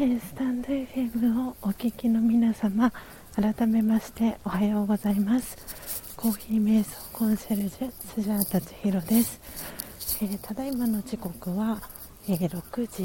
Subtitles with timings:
[0.00, 2.90] スタンド FM をお聞きの皆様
[3.34, 6.14] 改めましておはようございます。
[6.16, 9.38] コーヒー瞑想コンシェルジュスジャータチヒロです、
[10.22, 11.82] えー、ただいまの時刻は、
[12.26, 13.04] えー、6時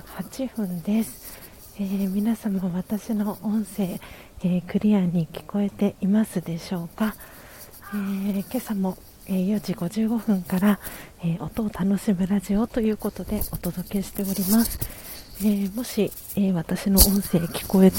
[0.00, 1.38] 18分です、
[1.78, 4.00] えー、皆様私の音声、
[4.42, 7.14] えクリアに聞こえていますでしょうか、
[7.94, 8.96] え今朝も
[9.26, 10.80] 4時55分から、
[11.22, 15.09] え音を楽しむラジオということでお届けしております。
[15.42, 17.96] えー、もし、えー、私の音声聞こえて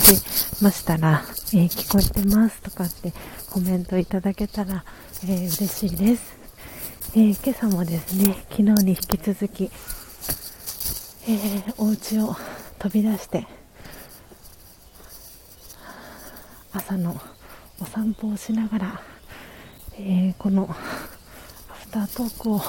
[0.62, 3.14] ましたら、えー、聞こえてますとかって
[3.50, 4.86] コメントいただけたら、
[5.28, 6.38] え嬉しいです、
[7.16, 9.72] え今朝もですね、昨日に引き続き、
[11.28, 12.36] えお家を
[12.78, 13.48] 飛び出して、
[16.74, 17.20] 朝の
[17.80, 19.02] お散歩をしながら、
[19.98, 22.62] えーこのアフタートークを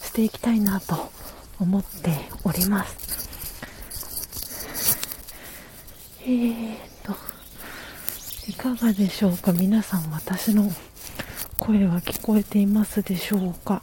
[0.00, 1.10] していきたいなと
[1.60, 3.27] 思っております。
[6.30, 6.76] えー
[7.06, 7.14] と、
[8.50, 9.54] いかがでしょうか？
[9.54, 10.70] 皆さん私の
[11.58, 13.82] 声は聞こえていますでしょうか？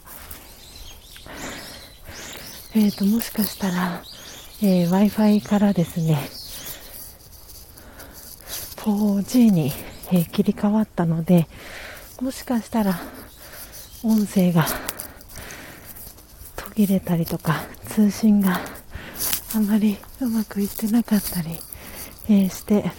[2.75, 4.03] えーと、もしかしたら、
[4.61, 6.19] えー、Wi-Fi からですね、
[8.75, 9.71] 4G に、
[10.11, 11.47] えー、切り替わったので、
[12.21, 12.99] もしかしたら
[14.03, 14.67] 音声が
[16.55, 18.61] 途切れたりとか、通信が
[19.55, 21.57] あまりうまくいってなかったり、
[22.27, 22.91] えー、して、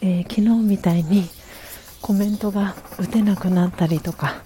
[0.00, 1.28] えー、昨日みたいに
[2.02, 4.42] コメントが打てなくなったりとか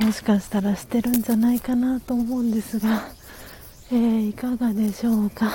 [0.00, 3.04] もしかしたらしてるんじゃないかなと思うんですが、
[3.90, 5.50] えー、いかがでしょうか？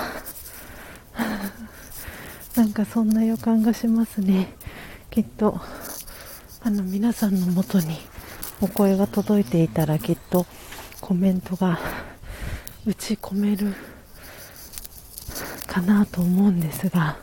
[2.54, 4.52] なんかそんな予感がしますね。
[5.10, 5.60] きっと
[6.62, 7.98] あの皆さんのもとに
[8.60, 10.46] お声が届いていたらきっと
[11.00, 11.78] コメントが
[12.86, 13.74] 打ち込める
[15.66, 17.16] かなと思うんですが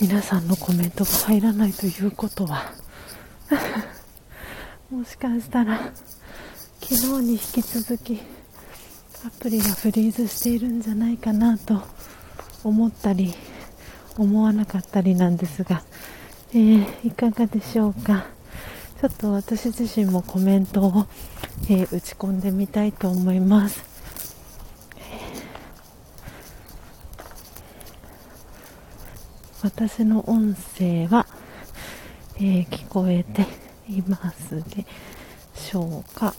[0.00, 2.72] 皆さんのコメントが入らないということは
[4.90, 5.92] もしかしたら
[6.80, 8.20] 昨日に引き続き
[9.26, 11.82] アプリがフリーズしているんじゃないかなと
[12.64, 13.34] 思ったり
[14.16, 15.82] 思わなかったりなんですが、
[16.52, 18.24] えー、いかがでしょうか？
[19.00, 21.06] ちょっと私自身もコメントを、
[21.68, 23.89] えー、打ち込んでみたいと思います。
[29.62, 31.26] 私の音声は、
[32.36, 33.46] えー、聞こえて
[33.88, 34.86] いますで
[35.54, 36.34] しょうか？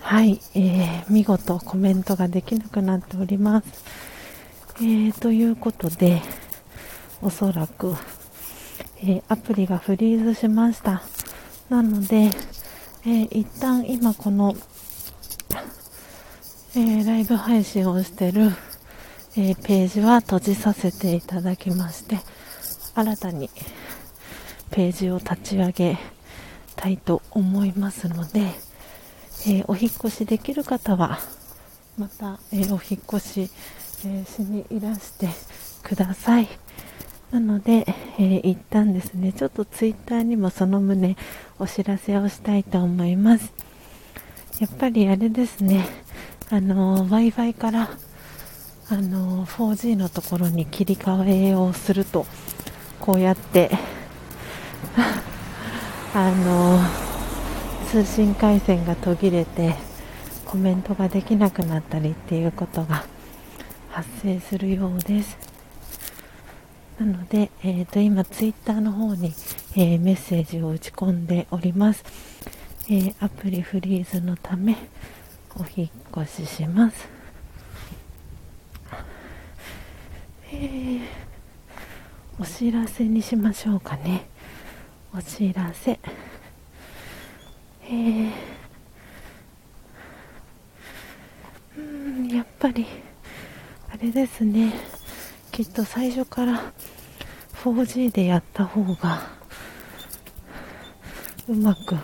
[0.00, 3.84] はい、えー、見事コメントができなくなっております。
[4.78, 6.22] えー、ということで、
[7.20, 7.94] おそらく、
[9.00, 11.02] えー、アプリがフリーズしました。
[11.68, 12.30] なので、
[13.04, 14.54] えー、一旦今この、
[16.74, 18.52] えー、ライブ配信をしてる
[19.38, 22.16] えー、ページは閉じさせていただきまして
[22.94, 23.50] 新たに
[24.70, 25.98] ページを立ち上げ
[26.74, 31.18] たいと思いますので、えー、お引越しできる方は
[31.98, 33.50] また、えー、お引越し、
[34.06, 35.28] えしにいらして
[35.82, 36.48] ください。
[37.30, 37.86] なので、
[38.18, 41.16] え一旦ですねちょっとツイッターにもその旨
[41.58, 43.52] お知らせをしたいと思います。
[44.60, 45.86] やっぱりあれですね
[46.50, 47.90] あの w i f i から
[48.88, 52.24] あの 4G のところに切り替えをすると
[53.00, 53.70] こうやって
[56.14, 56.78] あの
[57.88, 59.74] 通信回線が途切れて
[60.44, 63.04] コメントができなくなったりっていうことが
[63.90, 65.36] 発生するようです。
[67.00, 69.34] なので、えーと、今ツイッターの方に、
[69.74, 72.02] えー、メッセージを打ち込んでおります、
[72.88, 74.78] えー、アプリフリーズのため
[75.56, 77.16] お引越しします
[80.45, 80.45] え
[82.38, 84.28] お知らせにしましょうかね。
[85.14, 85.98] お知らせ。
[87.82, 88.30] えー、
[91.78, 92.86] うんやっぱり
[93.90, 94.72] あれですね。
[95.52, 96.72] きっと最初から
[97.64, 99.22] 4G でやった方が
[101.48, 101.96] うまく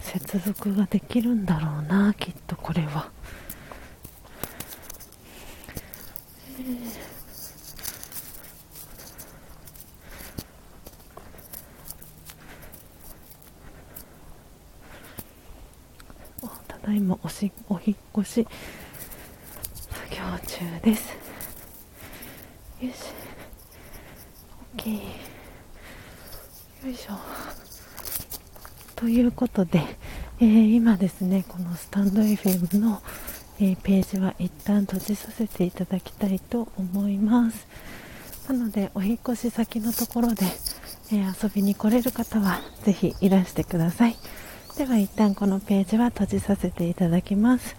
[0.00, 3.10] 接続ができるんだろうなきっとこれは。
[16.66, 18.46] ただいまおしお引越し。
[19.88, 20.16] 作業
[20.48, 21.16] 中です。
[22.80, 22.96] よし。
[24.76, 27.12] OK よいしょ。
[28.96, 29.80] ということで、
[30.40, 33.00] えー、今ですねこのスタンド FM の、
[33.60, 37.66] えー、ページは一旦閉じさせていただきたいと思います。
[38.48, 40.46] なのでお引越し先のところで、
[41.12, 44.16] えー、遊びに来れる方はぜひいらしてください。
[44.76, 47.74] では一旦このページは閉じさせていただきます。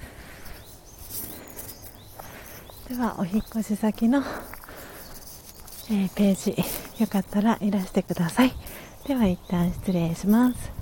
[2.89, 4.21] ではお引越し先の、
[5.89, 8.51] えー、ページよかったらいらしてください。
[9.07, 10.78] では一旦失礼します。